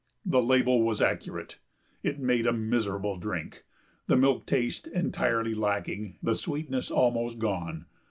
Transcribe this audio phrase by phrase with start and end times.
[0.25, 1.59] The label was accurate;
[2.01, 3.65] it made a miserable drink,
[4.07, 7.85] the milk taste entirely lacking, the sweetness almost gone.